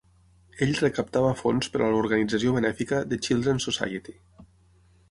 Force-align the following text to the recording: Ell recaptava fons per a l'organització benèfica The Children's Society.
Ell 0.65 0.71
recaptava 0.79 1.35
fons 1.41 1.69
per 1.75 1.83
a 1.83 1.91
l'organització 1.97 2.57
benèfica 2.57 3.05
The 3.13 3.21
Children's 3.29 3.71
Society. 3.71 4.19